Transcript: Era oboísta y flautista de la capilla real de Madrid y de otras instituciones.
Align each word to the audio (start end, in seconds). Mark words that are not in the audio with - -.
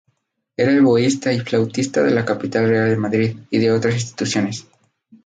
Era 0.57 0.73
oboísta 0.81 1.31
y 1.31 1.41
flautista 1.41 2.01
de 2.01 2.09
la 2.09 2.25
capilla 2.25 2.63
real 2.63 2.89
de 2.89 2.95
Madrid 2.97 3.37
y 3.51 3.59
de 3.59 3.71
otras 3.71 3.93
instituciones. 3.93 4.65